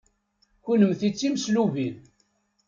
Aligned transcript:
Kennemti 0.63 1.09
d 1.13 1.15
timeslubin. 1.17 1.95